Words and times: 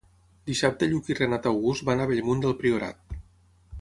Dissabte 0.51 0.87
en 0.89 0.93
Lluc 0.93 1.11
i 1.11 1.13
en 1.15 1.19
Renat 1.19 1.47
August 1.51 1.85
van 1.91 2.01
a 2.01 2.07
Bellmunt 2.13 2.43
del 2.47 2.57
Priorat. 2.63 3.19